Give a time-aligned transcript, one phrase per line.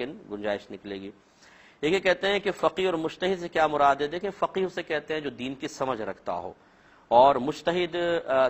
[0.00, 1.10] گنجائش نکلے گی۔
[1.80, 4.82] ایک یہ کہتے ہیں کہ فقی اور مشتحد سے کیا مراد ہے؟ دیکھیں فقی اسے
[4.82, 6.52] کہتے ہیں جو دین کی سمجھ رکھتا ہو۔
[7.08, 7.96] اور مشتحد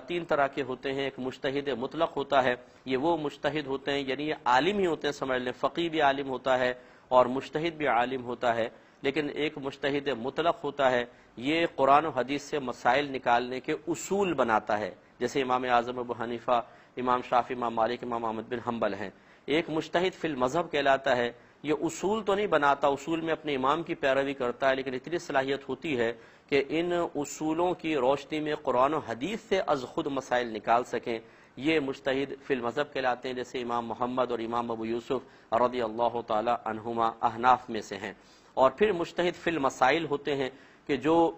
[0.06, 2.54] تین طرح کے ہوتے ہیں۔ ایک مشتحد مطلق ہوتا ہے،
[2.84, 6.00] یہ وہ مشتحد ہوتے ہیں یعنی یہ عالم ہی ہوتے ہیں، سمجھ لیں فقی بھی
[6.00, 6.74] عالم ہوتا ہے
[7.08, 8.68] اور مشتحد بھی عالم ہوتا ہے۔
[9.02, 11.04] لیکن ایک مشتحد مطلق ہوتا ہے،
[11.36, 16.14] یہ قرآن و حدیث سے مسائل نکالنے کے اصول بناتا ہے۔ جیسے امام اعظم ابو
[16.22, 16.62] حنیفہ،
[16.96, 19.10] امام شافی امام مالک، امام محمد بن حنبل ہیں۔
[19.46, 23.82] ایک مشتحد فی المذہب کہلاتا ہے، یہ اصول تو نہیں بناتا، اصول میں اپنے امام
[23.82, 26.12] کی پیروی کرتا ہے، لیکن اتنی صلاحیت ہوتی ہے
[26.48, 31.18] کہ ان اصولوں کی روشنی میں قرآن و حدیث سے از خود مسائل نکال سکیں۔
[31.56, 36.20] یہ مشتحد فی المذہب کہلاتے ہیں، جیسے امام محمد اور امام ابو یوسف رضی اللہ
[36.26, 38.12] تعالی عنہما احناف میں سے ہیں۔
[38.54, 40.50] اور پھر مشتحد فی المسائل ہوتے ہیں
[40.86, 41.32] کہ جو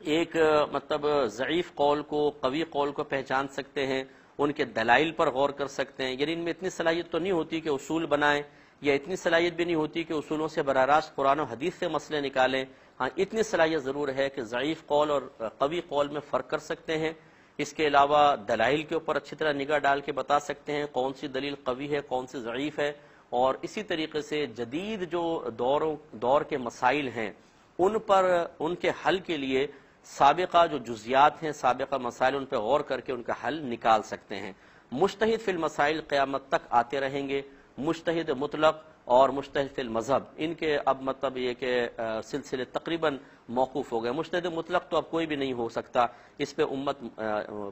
[0.00, 0.36] ایک
[0.72, 4.04] مطلب ضعیف قول کو، قوی قول کو پہچان سکتے ہیں
[4.38, 7.32] ان کے دلائل پر غور کر سکتے ہیں۔ یعنی ان میں اتنی صلاحیت تو نہیں
[7.32, 8.42] ہوتی کہ اصول بنائیں،
[8.80, 11.88] یا اتنی صلاحیت بھی نہیں ہوتی کہ اصولوں سے براہ راست قرآن و حدیث سے
[11.88, 12.64] مسئلے نکالیں۔
[13.00, 15.22] ہاں اتنی صلاحیت ضرور ہے کہ ضعیف قول اور
[15.58, 17.12] قوی قول میں فرق کر سکتے ہیں۔
[17.58, 21.12] اس کے علاوہ دلائل کے اوپر اچھی طرح نگاہ ڈال کے بتا سکتے ہیں کون
[21.12, 22.92] سی دلیل قوی ہے، کون سی ضعیف ہے۔
[23.30, 25.80] اور اسی طریقے سے جدید جو دور
[26.12, 27.30] دور کے مسائل ہیں،
[27.78, 29.66] ان پر، ان کے حل کے لیے
[30.06, 34.02] سابقہ جو جزیات ہیں، سابقہ مسائل ان پہ غور کر کے ان کا حل نکال
[34.02, 34.52] سکتے ہیں۔
[34.92, 37.42] مشتحد فی المسائل قیامت تک آتے رہیں گے۔
[37.78, 41.88] مشتحد مطلق اور مشتحد فی المذہب۔ ان کے اب مطلب یہ کہ
[42.24, 43.16] سلسلے تقریباً
[43.48, 46.06] موقوف ہو گئے۔ مشتحد مطلق تو اب کوئی بھی نہیں ہو سکتا۔
[46.38, 47.20] اس پہ امت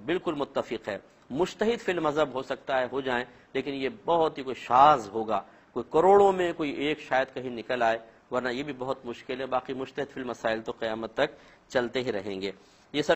[0.04, 0.98] بالکل متفق ہے۔
[1.30, 5.40] مشتحد فی المذہب ہو سکتا ہے، ہو جائیں، لیکن یہ بہت ہی کوئی شاز ہوگا۔
[5.72, 7.98] کوئی کروڑوں میں کوئی ایک شاید کہیں نکل آئے۔
[8.34, 11.30] ورنہ یہ بھی بہت مشکل ہے، باقی مشتحد فی المسائل تو قیامت تک
[11.68, 12.52] چلتے ہی رہیں گے۔
[12.92, 13.12] یہ سب